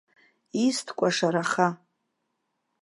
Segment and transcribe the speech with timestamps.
[0.65, 1.67] Ист кәашараха!